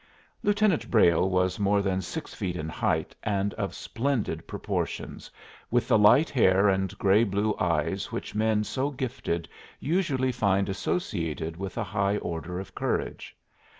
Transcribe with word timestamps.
Lieutenant 0.41 0.89
Brayle 0.89 1.29
was 1.29 1.59
more 1.59 1.83
than 1.83 2.01
six 2.01 2.33
feet 2.33 2.55
in 2.55 2.67
height 2.69 3.13
and 3.21 3.53
of 3.53 3.75
splendid 3.75 4.47
proportions, 4.47 5.29
with 5.69 5.87
the 5.87 5.97
light 5.99 6.31
hair 6.31 6.67
and 6.69 6.97
gray 6.97 7.23
blue 7.23 7.53
eyes 7.59 8.11
which 8.11 8.33
men 8.33 8.63
so 8.63 8.89
gifted 8.89 9.47
usually 9.79 10.31
find 10.31 10.69
associated 10.69 11.55
with 11.55 11.77
a 11.77 11.83
high 11.83 12.17
order 12.17 12.59
of 12.59 12.73
courage. 12.73 13.35